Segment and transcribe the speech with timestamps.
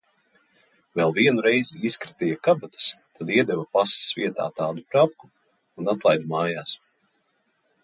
[0.99, 2.87] Vēl vienu reizi izkratīja kabatas,
[3.19, 5.31] tad iedeva pases vietā tādu pravku
[5.83, 6.75] un atlaida mājās.